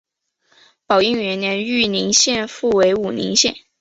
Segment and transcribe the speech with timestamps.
[0.87, 3.55] 宝应元年豫宁县复为武宁县。